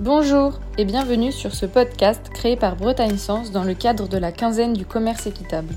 Bonjour 0.00 0.54
et 0.76 0.84
bienvenue 0.84 1.30
sur 1.30 1.54
ce 1.54 1.66
podcast 1.66 2.28
créé 2.30 2.56
par 2.56 2.74
Bretagne 2.74 3.16
Sens 3.16 3.52
dans 3.52 3.62
le 3.62 3.74
cadre 3.74 4.08
de 4.08 4.18
la 4.18 4.32
quinzaine 4.32 4.72
du 4.72 4.84
commerce 4.84 5.28
équitable. 5.28 5.72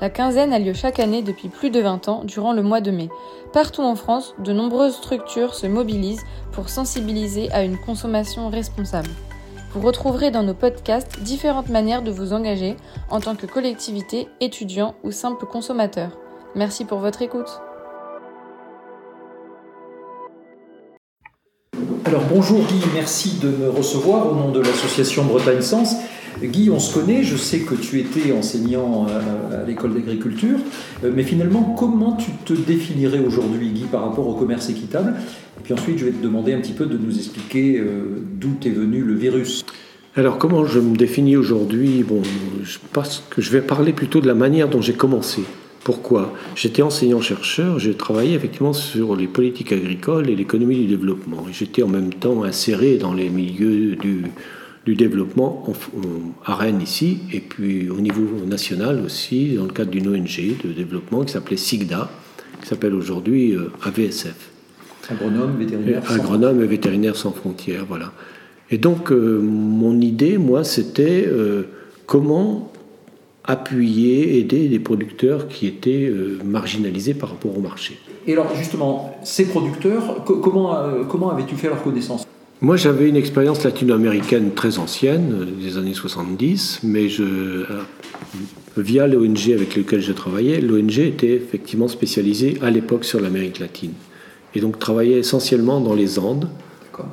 La 0.00 0.08
quinzaine 0.08 0.54
a 0.54 0.58
lieu 0.58 0.72
chaque 0.72 0.98
année 0.98 1.20
depuis 1.20 1.50
plus 1.50 1.68
de 1.68 1.78
20 1.78 2.08
ans 2.08 2.22
durant 2.24 2.54
le 2.54 2.62
mois 2.62 2.80
de 2.80 2.90
mai. 2.90 3.10
Partout 3.52 3.82
en 3.82 3.94
France, 3.94 4.34
de 4.38 4.54
nombreuses 4.54 4.96
structures 4.96 5.54
se 5.54 5.66
mobilisent 5.66 6.24
pour 6.52 6.70
sensibiliser 6.70 7.52
à 7.52 7.62
une 7.62 7.78
consommation 7.78 8.48
responsable. 8.48 9.10
Vous 9.74 9.86
retrouverez 9.86 10.30
dans 10.30 10.42
nos 10.42 10.54
podcasts 10.54 11.20
différentes 11.20 11.68
manières 11.68 12.02
de 12.02 12.10
vous 12.10 12.32
engager 12.32 12.74
en 13.10 13.20
tant 13.20 13.36
que 13.36 13.44
collectivité, 13.44 14.28
étudiant 14.40 14.94
ou 15.04 15.10
simple 15.10 15.44
consommateur. 15.44 16.18
Merci 16.54 16.86
pour 16.86 17.00
votre 17.00 17.20
écoute. 17.20 17.60
Alors 22.08 22.24
bonjour 22.24 22.60
Guy, 22.60 22.80
merci 22.94 23.34
de 23.38 23.48
me 23.48 23.68
recevoir 23.68 24.32
au 24.32 24.34
nom 24.34 24.50
de 24.50 24.60
l'association 24.60 25.26
Bretagne 25.26 25.60
Sens. 25.60 25.94
Guy, 26.42 26.70
on 26.70 26.78
se 26.78 26.94
connaît, 26.94 27.22
je 27.22 27.36
sais 27.36 27.58
que 27.58 27.74
tu 27.74 28.00
étais 28.00 28.32
enseignant 28.32 29.04
à 29.04 29.66
l'école 29.66 29.92
d'agriculture, 29.92 30.56
euh, 31.04 31.12
mais 31.14 31.22
finalement, 31.22 31.74
comment 31.78 32.12
tu 32.12 32.30
te 32.46 32.54
définirais 32.54 33.18
aujourd'hui, 33.18 33.68
Guy, 33.68 33.84
par 33.92 34.08
rapport 34.08 34.26
au 34.26 34.32
commerce 34.32 34.70
équitable? 34.70 35.16
Et 35.58 35.62
puis 35.62 35.74
ensuite, 35.74 35.98
je 35.98 36.06
vais 36.06 36.12
te 36.12 36.22
demander 36.22 36.54
un 36.54 36.60
petit 36.60 36.72
peu 36.72 36.86
de 36.86 36.96
nous 36.96 37.14
expliquer 37.14 37.78
euh, 37.78 38.22
d'où 38.40 38.56
est 38.64 38.70
venu 38.70 39.02
le 39.02 39.12
virus. 39.12 39.66
Alors, 40.16 40.38
comment 40.38 40.64
je 40.64 40.80
me 40.80 40.96
définis 40.96 41.36
aujourd'hui? 41.36 42.04
Bon, 42.08 42.22
je 42.62 42.78
pense 42.90 43.22
que 43.28 43.42
je 43.42 43.50
vais 43.50 43.60
parler 43.60 43.92
plutôt 43.92 44.22
de 44.22 44.26
la 44.26 44.34
manière 44.34 44.70
dont 44.70 44.80
j'ai 44.80 44.94
commencé. 44.94 45.42
Pourquoi? 45.88 46.34
J'étais 46.54 46.82
enseignant-chercheur, 46.82 47.78
j'ai 47.78 47.94
travaillé 47.94 48.34
effectivement 48.34 48.74
sur 48.74 49.16
les 49.16 49.26
politiques 49.26 49.72
agricoles 49.72 50.28
et 50.28 50.36
l'économie 50.36 50.76
du 50.76 50.86
développement. 50.86 51.46
J'étais 51.50 51.82
en 51.82 51.88
même 51.88 52.12
temps 52.12 52.44
inséré 52.44 52.98
dans 52.98 53.14
les 53.14 53.30
milieux 53.30 53.96
du, 53.96 54.94
développement 54.94 55.64
à 56.44 56.56
Rennes 56.56 56.82
ici, 56.82 57.20
et 57.32 57.40
puis 57.40 57.88
au 57.88 58.00
niveau 58.02 58.44
national 58.44 59.00
aussi, 59.02 59.54
dans 59.54 59.64
le 59.64 59.72
cadre 59.72 59.90
d'une 59.90 60.08
ONG 60.08 60.58
de 60.62 60.72
développement 60.74 61.24
qui 61.24 61.32
s'appelait 61.32 61.56
SIGDA, 61.56 62.10
qui 62.60 62.68
s'appelle 62.68 62.92
aujourd'hui 62.92 63.54
euh, 63.54 63.72
AVSF. 63.82 64.50
Agronome 65.08 65.56
vétérinaire. 65.58 66.06
Sans 66.06 66.16
Agronome 66.16 66.62
et 66.62 66.66
vétérinaire 66.66 67.16
sans 67.16 67.32
frontières, 67.32 67.86
voilà. 67.88 68.12
Et 68.70 68.76
donc, 68.76 69.10
euh, 69.10 69.40
mon 69.40 69.98
idée, 70.02 70.36
moi, 70.36 70.64
c'était 70.64 71.24
euh, 71.26 71.62
comment 72.04 72.72
appuyer, 73.48 74.38
aider 74.38 74.68
des 74.68 74.78
producteurs 74.78 75.48
qui 75.48 75.66
étaient 75.66 76.06
euh, 76.06 76.38
marginalisés 76.44 77.14
par 77.14 77.30
rapport 77.30 77.56
au 77.56 77.62
marché. 77.62 77.98
Et 78.26 78.34
alors 78.34 78.54
justement, 78.54 79.18
ces 79.24 79.46
producteurs, 79.46 80.22
comment, 80.24 80.76
euh, 80.76 81.04
comment 81.08 81.30
avais-tu 81.30 81.56
fait 81.56 81.68
leur 81.68 81.82
connaissance? 81.82 82.26
Moi, 82.60 82.76
j'avais 82.76 83.08
une 83.08 83.16
expérience 83.16 83.64
latino-américaine 83.64 84.52
très 84.52 84.78
ancienne, 84.78 85.32
euh, 85.32 85.64
des 85.64 85.78
années 85.78 85.94
70, 85.94 86.80
mais 86.82 87.08
je, 87.08 87.64
via 88.76 89.06
l'ONG 89.06 89.50
avec 89.54 89.76
laquelle 89.76 90.02
je 90.02 90.12
travaillais, 90.12 90.60
l'ONG 90.60 90.98
était 90.98 91.32
effectivement 91.32 91.88
spécialisée 91.88 92.58
à 92.60 92.70
l'époque 92.70 93.04
sur 93.04 93.18
l'Amérique 93.18 93.60
latine. 93.60 93.92
Et 94.54 94.60
donc 94.60 94.78
travaillait 94.78 95.20
essentiellement 95.20 95.80
dans 95.80 95.94
les 95.94 96.18
Andes, 96.18 96.48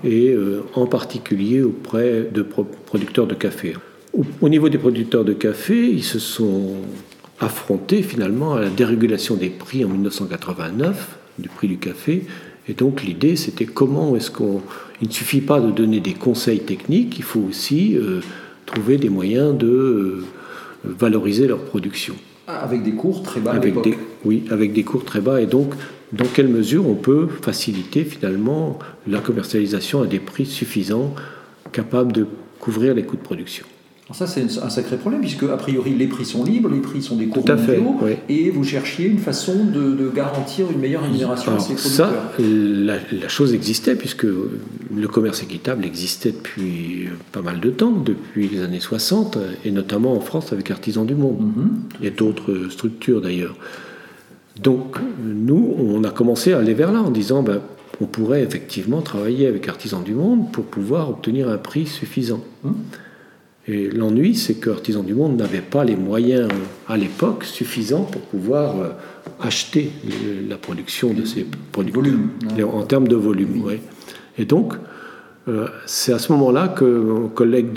et 0.03 0.35
en 0.73 0.87
particulier 0.87 1.61
auprès 1.61 2.27
de 2.33 2.41
producteurs 2.41 3.27
de 3.27 3.35
café. 3.35 3.75
Au 4.41 4.49
niveau 4.49 4.69
des 4.69 4.77
producteurs 4.77 5.25
de 5.25 5.33
café, 5.33 5.89
ils 5.89 6.03
se 6.03 6.19
sont 6.19 6.75
affrontés 7.39 8.01
finalement 8.01 8.53
à 8.53 8.61
la 8.61 8.69
dérégulation 8.69 9.35
des 9.35 9.49
prix 9.49 9.83
en 9.83 9.89
1989, 9.89 11.17
du 11.37 11.49
prix 11.49 11.67
du 11.67 11.77
café. 11.77 12.23
Et 12.69 12.73
donc 12.73 13.03
l'idée, 13.03 13.35
c'était 13.35 13.65
comment 13.65 14.15
est-ce 14.15 14.31
qu'on... 14.31 14.61
Il 15.01 15.09
ne 15.09 15.13
suffit 15.13 15.41
pas 15.41 15.59
de 15.59 15.71
donner 15.71 15.99
des 15.99 16.13
conseils 16.13 16.61
techniques, 16.61 17.17
il 17.17 17.23
faut 17.23 17.41
aussi 17.41 17.97
euh, 17.97 18.21
trouver 18.65 18.97
des 18.97 19.09
moyens 19.09 19.57
de 19.57 19.67
euh, 19.67 20.25
valoriser 20.83 21.47
leur 21.47 21.59
production. 21.59 22.15
Avec 22.47 22.83
des 22.83 22.93
cours 22.93 23.21
très 23.21 23.41
bas 23.41 23.51
avec 23.51 23.81
des, 23.81 23.97
Oui, 24.23 24.45
avec 24.49 24.71
des 24.71 24.83
cours 24.83 25.03
très 25.03 25.19
bas. 25.19 25.41
Et 25.41 25.45
donc, 25.47 25.73
dans 26.13 26.25
quelle 26.25 26.47
mesure 26.47 26.87
on 26.87 26.95
peut 26.95 27.27
faciliter 27.41 28.05
finalement 28.05 28.79
la 29.07 29.19
commercialisation 29.19 30.03
à 30.03 30.07
des 30.07 30.19
prix 30.19 30.45
suffisants, 30.45 31.13
capables 31.73 32.13
de 32.13 32.27
couvrir 32.59 32.93
les 32.93 33.03
coûts 33.03 33.17
de 33.17 33.21
production? 33.21 33.65
Ça, 34.13 34.27
c'est 34.27 34.43
un 34.61 34.69
sacré 34.69 34.97
problème, 34.97 35.21
puisque 35.21 35.43
a 35.43 35.57
priori 35.57 35.95
les 35.95 36.05
prix 36.05 36.25
sont 36.25 36.43
libres, 36.43 36.69
les 36.69 36.79
prix 36.79 37.01
sont 37.01 37.15
des 37.15 37.25
cours 37.25 37.43
mondiaux, 37.47 37.97
et 38.29 38.51
vous 38.51 38.63
cherchiez 38.63 39.07
une 39.07 39.17
façon 39.17 39.65
de, 39.65 40.11
garantir 40.15 40.69
une 40.71 40.79
meilleure 40.79 41.01
rémunération 41.01 41.55
à 41.55 41.59
ces 41.59 41.73
producteurs. 41.73 42.11
Ça, 42.11 42.33
la, 42.39 43.27
chose 43.27 43.55
existait, 43.55 43.95
puisque 43.95 44.25
le 44.25 45.07
commerce 45.07 45.41
équitable 45.41 45.85
existait 45.85 46.31
depuis 46.31 47.09
pas 47.31 47.41
mal 47.41 47.59
de 47.59 47.71
temps, 47.71 47.91
depuis 47.91 48.47
les 48.47 48.61
années 48.61 48.79
60, 48.79 49.39
et 49.65 49.71
notamment 49.71 50.13
en 50.13 50.21
France 50.21 50.53
avec 50.53 50.69
Artisans 50.69 51.05
du 51.05 51.15
Monde, 51.15 51.39
mm-hmm. 51.41 52.05
et 52.05 52.11
d'autres 52.11 52.69
structures 52.69 53.21
d'ailleurs. 53.21 53.55
Donc, 54.61 54.97
nous, 55.23 55.75
on 55.79 56.03
a 56.03 56.11
commencé 56.11 56.53
à 56.53 56.59
aller 56.59 56.75
vers 56.75 56.91
là 56.91 57.01
en 57.01 57.09
disant, 57.09 57.41
ben, 57.41 57.59
on 57.99 58.05
pourrait 58.05 58.43
effectivement 58.43 59.01
travailler 59.01 59.47
avec 59.47 59.67
Artisans 59.67 60.03
du 60.03 60.13
Monde 60.13 60.51
pour 60.51 60.65
pouvoir 60.65 61.09
obtenir 61.09 61.49
un 61.49 61.57
prix 61.57 61.87
suffisant. 61.87 62.43
Mm. 62.63 62.71
Et 63.67 63.89
l'ennui, 63.89 64.35
c'est 64.35 64.55
que 64.55 64.69
Artisans 64.69 65.03
du 65.03 65.15
Monde 65.15 65.37
n'avait 65.37 65.61
pas 65.61 65.83
les 65.83 65.95
moyens 65.95 66.49
à 66.87 66.97
l'époque 66.97 67.45
suffisants 67.45 68.03
pour 68.03 68.21
pouvoir 68.21 68.79
euh, 68.79 68.89
acheter 69.41 69.91
la 70.47 70.57
production 70.57 71.13
de 71.13 71.25
ces 71.25 71.47
produits 71.71 71.93
en 72.63 72.83
termes 72.83 73.07
de 73.07 73.15
volume. 73.15 73.63
Et 74.37 74.45
donc, 74.45 74.73
euh, 75.47 75.67
c'est 75.87 76.13
à 76.13 76.19
ce 76.19 76.31
moment-là 76.33 76.67
que 76.67 76.85
mon 76.85 77.27
collègue 77.27 77.73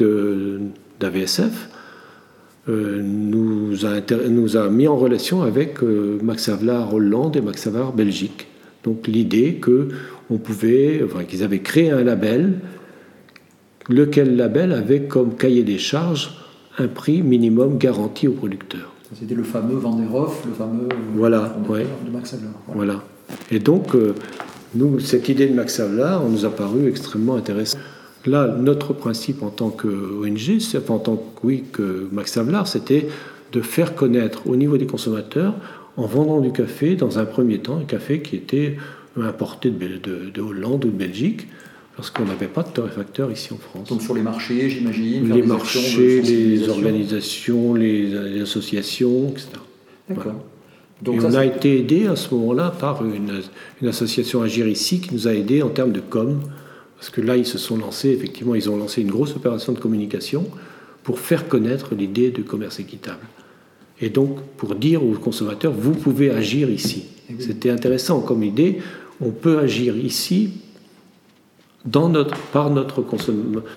d'AVSF 1.00 1.70
euh, 2.68 3.00
nous, 3.02 3.86
a 3.86 4.00
nous 4.28 4.58
a 4.58 4.68
mis 4.68 4.88
en 4.88 4.96
relation 4.96 5.40
avec 5.40 5.80
Max 5.80 6.50
Havelaar 6.50 6.92
Hollande 6.92 7.36
et 7.36 7.40
Max 7.40 7.66
Havelaar 7.66 7.94
Belgique. 7.94 8.46
Donc 8.84 9.06
l'idée 9.06 9.54
que 9.54 9.88
on 10.30 10.36
pouvait, 10.36 11.02
enfin, 11.02 11.24
qu'ils 11.24 11.42
avaient 11.42 11.60
créé 11.60 11.90
un 11.90 12.04
label 12.04 12.58
lequel 13.88 14.36
label 14.36 14.72
avait 14.72 15.02
comme 15.02 15.34
cahier 15.36 15.62
des 15.62 15.78
charges 15.78 16.30
un 16.78 16.88
prix 16.88 17.22
minimum 17.22 17.78
garanti 17.78 18.28
au 18.28 18.32
producteur. 18.32 18.92
C'était 19.18 19.34
le 19.34 19.42
fameux 19.42 19.76
Vanderhoff, 19.76 20.44
le 20.46 20.52
fameux 20.52 20.88
voilà, 21.14 21.56
de 21.66 22.10
Max 22.10 22.34
Havelaar. 22.34 22.52
Voilà. 22.68 23.02
Et 23.50 23.58
donc, 23.58 23.94
euh, 23.94 24.14
nous, 24.74 25.00
cette 25.00 25.28
idée 25.28 25.46
de 25.46 25.54
Max 25.54 25.80
Havelaar, 25.80 26.24
on 26.24 26.28
nous 26.28 26.44
a 26.44 26.50
paru 26.50 26.88
extrêmement 26.88 27.36
intéressante. 27.36 27.80
Là, 28.26 28.46
notre 28.46 28.92
principe 28.92 29.42
en 29.42 29.48
tant 29.48 29.70
qu'ONG, 29.70 30.58
en 30.88 30.98
tant 30.98 31.16
que, 31.16 31.46
oui, 31.46 31.64
que 31.72 32.08
Max 32.12 32.36
Havelaar, 32.36 32.68
c'était 32.68 33.08
de 33.52 33.60
faire 33.62 33.94
connaître 33.94 34.46
au 34.46 34.56
niveau 34.56 34.76
des 34.76 34.86
consommateurs, 34.86 35.54
en 35.96 36.06
vendant 36.06 36.40
du 36.40 36.52
café, 36.52 36.94
dans 36.94 37.18
un 37.18 37.24
premier 37.24 37.58
temps, 37.58 37.78
un 37.78 37.84
café 37.84 38.20
qui 38.20 38.36
était 38.36 38.76
importé 39.16 39.70
de, 39.70 40.30
de 40.30 40.40
Hollande 40.40 40.84
ou 40.84 40.90
de 40.90 40.96
Belgique, 40.96 41.48
parce 41.98 42.10
qu'on 42.10 42.26
n'avait 42.26 42.46
pas 42.46 42.62
de 42.62 42.68
torréfacteur 42.68 43.28
ici 43.32 43.52
en 43.52 43.56
France. 43.56 43.88
Donc 43.88 44.02
sur 44.02 44.14
les 44.14 44.22
marchés, 44.22 44.70
j'imagine 44.70 45.34
Les 45.34 45.42
marchés, 45.42 46.22
les 46.22 46.68
organisations, 46.68 47.74
les, 47.74 48.40
associations, 48.40 49.30
etc. 49.30 49.48
D'accord. 50.08 50.34
Donc 51.02 51.16
Et 51.16 51.24
on 51.24 51.34
a 51.34 51.44
été 51.44 51.80
aidé 51.80 52.06
à 52.06 52.14
ce 52.14 52.32
moment-là 52.36 52.72
par 52.78 53.04
une, 53.04 53.42
une, 53.82 53.88
association 53.88 54.42
Agir 54.42 54.68
ici 54.68 55.00
qui 55.00 55.12
nous 55.12 55.26
a 55.26 55.34
aidés 55.34 55.60
en 55.60 55.70
termes 55.70 55.90
de 55.90 55.98
com, 55.98 56.38
parce 56.96 57.10
que 57.10 57.20
là 57.20 57.36
ils 57.36 57.44
se 57.44 57.58
sont 57.58 57.76
lancés, 57.76 58.10
effectivement, 58.10 58.54
ils 58.54 58.70
ont 58.70 58.76
lancé 58.76 59.02
une 59.02 59.10
grosse 59.10 59.34
opération 59.34 59.72
de 59.72 59.80
communication 59.80 60.46
pour 61.02 61.18
faire 61.18 61.48
connaître 61.48 61.96
l'idée 61.96 62.30
du 62.30 62.44
commerce 62.44 62.78
équitable. 62.78 63.26
Et 64.00 64.08
donc 64.08 64.38
pour 64.56 64.76
dire 64.76 65.04
aux 65.04 65.14
consommateurs, 65.14 65.72
vous 65.72 65.94
pouvez 65.94 66.30
agir 66.30 66.70
ici. 66.70 67.06
C'était 67.40 67.70
intéressant 67.70 68.20
comme 68.20 68.44
idée, 68.44 68.78
on 69.20 69.30
peut 69.30 69.58
agir 69.58 69.96
ici 69.96 70.52
dans 71.84 72.08
notre, 72.08 72.36
par 72.52 72.70
notre, 72.70 73.04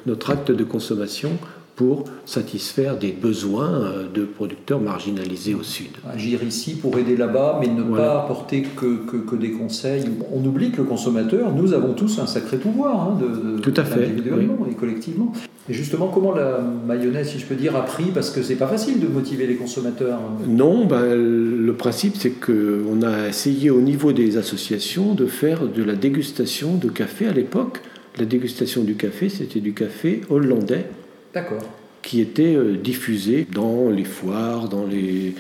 notre 0.06 0.30
acte 0.32 0.52
de 0.52 0.64
consommation 0.64 1.32
pour 1.76 2.04
satisfaire 2.26 2.98
des 2.98 3.12
besoins 3.12 3.72
euh, 3.72 4.08
de 4.14 4.24
producteurs 4.24 4.80
marginalisés 4.80 5.56
au 5.56 5.64
sud. 5.64 5.88
Agir 6.14 6.44
ici 6.44 6.76
pour 6.76 6.98
aider 6.98 7.18
là-bas, 7.18 7.60
mais 7.62 7.68
ne 7.68 7.84
pas 7.96 8.24
apporter 8.24 8.62
que, 8.62 9.06
que, 9.06 9.36
des 9.36 9.52
conseils. 9.52 10.04
On 10.32 10.46
oublie 10.46 10.72
que 10.72 10.78
le 10.78 10.84
consommateur, 10.84 11.52
nous 11.56 11.74
avons 11.74 11.94
tous 11.94 12.20
un 12.20 12.28
sacré 12.28 12.58
pouvoir, 12.58 13.02
hein, 13.02 13.20
de, 13.20 13.60
Tout 13.62 13.74
à 13.78 13.84
fait, 13.84 14.06
individuellement 14.06 14.58
et 14.70 14.76
collectivement. 14.76 15.32
Et 15.70 15.74
justement, 15.74 16.08
comment 16.08 16.34
la 16.34 16.60
mayonnaise, 16.60 17.30
si 17.30 17.40
je 17.40 17.46
peux 17.46 17.56
dire, 17.56 17.76
a 17.76 17.86
pris 17.86 18.12
Parce 18.14 18.30
que 18.30 18.44
c'est 18.44 18.56
pas 18.56 18.68
facile 18.68 19.00
de 19.00 19.08
motiver 19.08 19.48
les 19.48 19.56
consommateurs. 19.56 20.20
Non, 20.48 20.86
ben, 20.86 21.16
le 21.16 21.74
principe, 21.74 22.16
c'est 22.18 22.32
qu'on 22.32 23.02
a 23.02 23.28
essayé 23.30 23.70
au 23.70 23.82
niveau 23.82 24.12
des 24.12 24.38
associations 24.38 25.14
de 25.14 25.26
faire 25.26 25.68
de 25.68 25.84
la 25.84 25.96
dégustation 25.96 26.76
de 26.76 26.90
café 26.90 27.28
à 27.28 27.32
l'époque 27.32 27.82
la 28.18 28.26
dégustation 28.26 28.84
du 28.84 28.96
café, 28.96 29.30
c'était 29.30 29.60
du 29.60 29.74
café 29.74 30.22
hollandais. 30.30 30.86
D'accord. 31.34 31.64
Qui 32.02 32.20
était 32.20 32.56
euh, 32.56 32.78
diffusé 32.78 33.48
dans 33.52 33.90
les 33.90 34.04
foires, 34.04 34.68
dans, 34.68 34.86
les, 34.86 35.36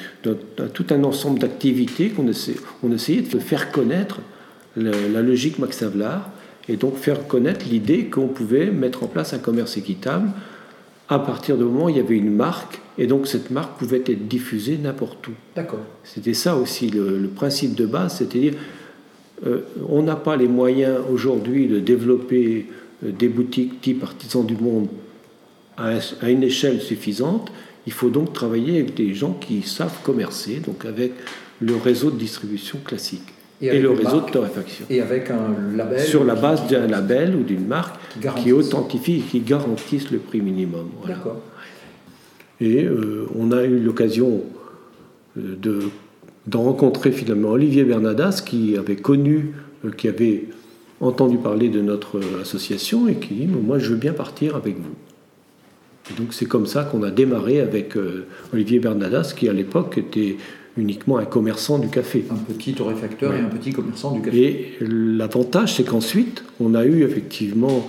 tout 0.74 0.86
un 0.92 1.04
ensemble 1.04 1.40
d'activités 1.40 2.10
qu'on 2.10 2.28
on 2.84 2.92
essayait 2.92 3.22
de 3.22 3.40
faire 3.40 3.72
connaître 3.72 4.22
la, 4.76 5.22
logique 5.22 5.60
Max 5.60 5.82
Havelaar 5.82 6.30
et 6.70 6.78
donc 6.78 6.98
faire 6.98 7.28
connaître 7.28 7.66
l'idée 7.70 8.06
qu'on 8.06 8.28
pouvait 8.28 8.68
mettre 8.68 9.04
en 9.04 9.08
place 9.08 9.34
un 9.34 9.40
commerce 9.40 9.76
équitable 9.78 10.30
à 11.12 11.20
partir 11.20 11.58
du 11.58 11.66
moment 11.66 11.86
où 11.86 11.90
il 11.90 11.98
y 11.98 12.00
avait 12.00 12.16
une 12.16 12.34
marque, 12.34 12.80
et 12.98 13.06
donc 13.06 13.28
cette 13.28 13.52
marque 13.52 13.78
pouvait 13.78 14.02
être 14.06 14.30
diffusée 14.30 14.78
n'importe 14.78 15.28
où. 15.28 15.32
D'accord. 15.58 15.82
C'était 16.06 16.34
ça 16.34 16.56
aussi 16.56 16.90
le, 16.90 17.30
principe 17.36 17.76
de 17.76 17.86
base, 17.86 18.16
c'est-à-dire 18.20 18.54
on 19.90 20.04
n'a 20.04 20.16
pas 20.16 20.36
les 20.36 20.48
moyens 20.48 21.00
aujourd'hui 21.12 21.68
de 21.68 21.80
développer 21.80 22.68
euh, 23.04 23.12
des 23.12 23.28
boutiques 23.28 23.82
type 23.82 24.04
artisans 24.04 24.46
du 24.46 24.56
monde 24.56 24.88
à, 25.78 26.30
une 26.30 26.44
échelle 26.44 26.82
suffisante. 26.82 27.52
Il 27.88 27.94
faut 27.94 28.10
donc 28.10 28.34
travailler 28.34 28.80
avec 28.80 28.94
des 28.94 29.14
gens 29.14 29.34
qui 29.34 29.64
savent 29.64 30.02
commercer, 30.04 30.62
donc 30.66 30.86
avec 30.86 31.14
le 31.60 31.76
réseau 31.76 32.12
de 32.12 32.18
distribution 32.18 32.80
classique 32.84 33.34
et, 33.62 33.80
le 33.80 33.92
réseau 33.92 34.22
de 34.22 34.32
torréfaction. 34.32 34.86
Et 34.90 35.02
avec 35.02 35.32
un 35.32 35.76
label 35.76 36.00
Sur 36.00 36.24
la 36.24 36.36
base 36.36 36.68
d'un 36.68 36.88
label 36.88 37.36
ou 37.36 37.44
d'une 37.44 37.66
marque 37.66 37.96
qui, 38.38 38.52
authentifie 38.52 39.18
et 39.18 39.20
qui 39.22 39.40
garantisse 39.40 40.12
le 40.12 40.20
prix 40.20 40.42
minimum. 40.42 40.90
D'accord. 41.08 41.42
Et 42.60 42.84
euh, 42.84 43.28
on 43.36 43.52
a 43.52 43.64
eu 43.64 43.80
l'occasion 43.80 44.44
euh, 45.38 45.56
de, 45.60 45.80
de 46.48 46.58
rencontrer 46.58 47.12
finalement 47.12 47.50
Olivier 47.50 47.84
Bernadas 47.84 48.44
qui 48.46 48.78
avait 48.78 48.96
connu, 48.96 49.54
euh, 49.86 49.92
qui 49.92 50.08
avait 50.08 50.46
entendu 51.00 51.38
parler 51.38 51.70
de 51.70 51.82
notre 51.82 52.20
association 52.42 53.08
et 53.08 53.16
qui 53.16 53.34
dit 53.34 53.48
Moi, 53.48 53.80
je 53.80 53.90
veux 53.90 53.98
bien 53.98 54.14
partir 54.14 54.56
avec 54.56 54.76
vous. 54.76 54.96
Et 56.12 56.20
donc, 56.20 56.34
c'est 56.34 56.46
comme 56.46 56.66
ça 56.66 56.84
qu'on 56.84 57.04
a 57.04 57.12
démarré 57.12 57.60
avec 57.60 57.96
Olivier 58.54 58.80
Bernadas, 58.80 59.34
qui 59.36 59.48
à 59.48 59.54
l'époque 59.54 59.98
était 59.98 60.38
uniquement 60.78 61.18
un 61.18 61.26
commerçant 61.26 61.80
du 61.80 61.90
café. 61.90 62.26
Un 62.30 62.36
petit 62.36 62.74
torréfacteur 62.74 63.34
et 63.34 63.40
un 63.40 63.50
petit 63.50 63.72
commerçant 63.72 64.12
du 64.12 64.22
café. 64.22 64.38
Et 64.38 64.78
l'avantage, 64.82 65.76
c'est 65.76 65.84
qu'ensuite, 65.84 66.44
on 66.60 66.74
a 66.74 66.86
eu 66.86 67.04
effectivement, 67.04 67.88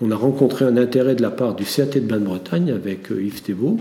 on 0.00 0.10
a 0.10 0.16
rencontré 0.16 0.64
un 0.64 0.76
intérêt 0.76 1.14
de 1.14 1.22
la 1.22 1.30
part 1.30 1.54
du 1.54 1.64
CAT 1.64 1.86
de 1.86 2.00
Bain-Bretagne 2.00 2.70
avec 2.72 3.10
euh, 3.10 3.22
Yves 3.22 3.42
Thébault. 3.42 3.78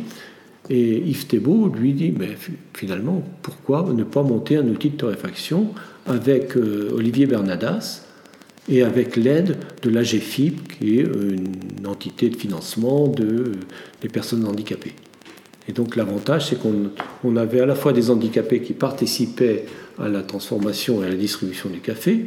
Et 0.69 0.97
Yves 0.97 1.27
Thébault 1.27 1.67
lui 1.67 1.93
dit, 1.93 2.13
mais 2.17 2.37
finalement, 2.73 3.21
pourquoi 3.41 3.91
ne 3.93 4.03
pas 4.03 4.23
monter 4.23 4.57
un 4.57 4.67
outil 4.67 4.91
de 4.91 4.95
torréfaction 4.95 5.69
avec 6.05 6.55
euh, 6.55 6.91
Olivier 6.93 7.25
Bernadas 7.25 8.05
et 8.69 8.81
avec 8.81 9.17
l'aide 9.17 9.57
de 9.81 9.89
l'AGFIP, 9.89 10.77
qui 10.79 10.99
est 10.99 11.03
une 11.03 11.85
entité 11.85 12.29
de 12.29 12.37
financement 12.37 13.07
de, 13.07 13.51
des 14.01 14.07
personnes 14.07 14.45
handicapées. 14.45 14.93
Et 15.67 15.73
donc 15.73 15.95
l'avantage, 15.95 16.49
c'est 16.49 16.57
qu'on 16.59 17.35
avait 17.35 17.61
à 17.61 17.65
la 17.65 17.75
fois 17.75 17.93
des 17.93 18.09
handicapés 18.09 18.61
qui 18.61 18.73
participaient 18.73 19.65
à 19.99 20.09
la 20.09 20.21
transformation 20.21 21.03
et 21.03 21.07
à 21.07 21.09
la 21.09 21.15
distribution 21.15 21.69
du 21.69 21.79
café, 21.79 22.25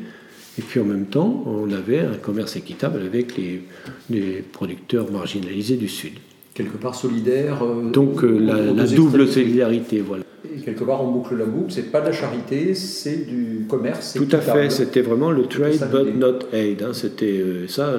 et 0.59 0.63
puis 0.63 0.81
en 0.81 0.85
même 0.85 1.07
temps, 1.07 1.45
on 1.47 1.71
avait 1.71 2.01
un 2.01 2.15
commerce 2.15 2.57
équitable 2.57 3.03
avec 3.03 3.35
les, 3.37 4.43
producteurs 4.53 5.11
marginalisés 5.11 5.77
du 5.77 5.89
Sud. 5.89 6.15
Quelque 6.57 6.79
part 6.79 6.95
solidaire. 6.95 7.63
Euh, 7.63 7.91
donc 7.91 8.25
euh, 8.25 8.39
la, 8.39 8.87
double 8.87 9.29
solidarité, 9.29 10.01
voilà. 10.01 10.25
Et 10.51 10.59
quelque 10.61 10.85
part, 10.85 11.05
on 11.05 11.11
boucle 11.11 11.37
la 11.37 11.45
boucle, 11.45 11.71
c'est 11.71 11.93
pas 11.93 12.01
de 12.01 12.07
la 12.07 12.13
charité, 12.13 12.73
c'est 12.73 13.27
du 13.27 13.67
commerce. 13.69 14.15
Tout 14.15 14.35
à 14.35 14.41
fait, 14.41 14.71
c'était 14.71 15.03
vraiment 15.03 15.31
le 15.31 15.45
trade 15.49 15.87
but 15.93 16.17
not 16.17 16.39
aid. 16.55 16.83
Hein. 16.83 16.95
C'était 16.95 17.27
euh, 17.27 17.69
ça, 17.69 17.99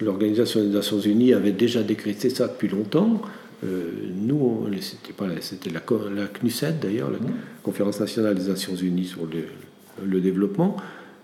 l'Organisation 0.00 0.62
des 0.62 0.70
Nations 0.70 1.00
Unies 1.00 1.34
avait 1.34 1.52
déjà 1.52 1.82
décrété 1.82 2.30
ça 2.30 2.46
depuis 2.48 2.68
longtemps. 2.68 3.20
Euh, 3.62 3.90
nous, 4.14 4.66
c'était 4.80 5.12
pas 5.12 5.26
c'était 5.40 5.68
la, 5.68 5.82
la 6.14 6.26
CNUSED 6.28 6.78
d'ailleurs, 6.80 7.10
la 7.10 7.18
Conférence 7.62 8.00
nationale 8.00 8.36
des 8.36 8.48
Nations 8.48 8.74
Unies 8.74 9.04
sur 9.04 9.28
le, 10.02 10.20
développement, 10.20 10.76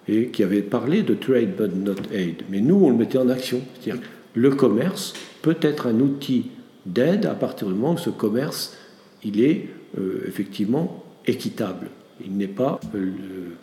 et 0.07 0.27
qui 0.27 0.43
avait 0.43 0.61
parlé 0.61 1.03
de 1.03 1.15
trade 1.15 1.57
but 1.57 1.75
not 1.75 2.03
aid. 2.13 2.43
Mais 2.51 2.61
nous, 2.61 2.75
on 2.75 2.91
le 2.91 2.97
mettait 2.97 3.17
en 3.17 3.31
action. 3.31 3.63
C'est-à-dire, 3.81 4.03
le 4.35 4.51
commerce 4.51 5.15
peut 5.43 5.59
être 5.61 5.89
un 5.89 6.01
outil 6.01 6.51
d'aide 6.87 7.27
à 7.27 7.35
partir 7.35 7.69
du 7.69 7.75
moment 7.75 7.95
où 7.95 7.99
ce 7.99 8.11
commerce, 8.11 8.77
il 9.23 9.43
est 9.43 9.69
euh, 9.99 10.25
effectivement 10.27 11.05
équitable. 11.27 11.89
Il 12.25 12.37
n'est 12.37 12.49
pas 12.49 12.81
euh, 12.95 13.11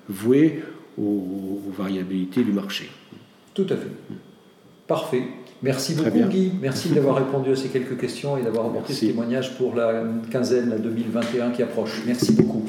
voué 0.07 0.61
aux 0.97 1.61
variabilités 1.77 2.43
du 2.43 2.51
marché. 2.51 2.89
Tout 3.53 3.67
à 3.69 3.75
fait. 3.75 3.91
Parfait. 4.87 5.23
Merci 5.61 5.93
beaucoup 5.95 6.29
Guy, 6.29 6.51
merci 6.61 6.89
d'avoir 6.95 7.17
répondu 7.17 7.51
à 7.51 7.55
ces 7.55 7.67
quelques 7.67 7.97
questions 7.99 8.37
et 8.37 8.43
d'avoir 8.43 8.67
apporté 8.67 8.93
ce 8.93 9.05
témoignage 9.05 9.57
pour 9.57 9.75
la 9.75 10.03
quinzaine 10.31 10.77
2021 10.81 11.51
qui 11.51 11.63
approche. 11.63 12.01
Merci 12.05 12.31
beaucoup. 12.31 12.63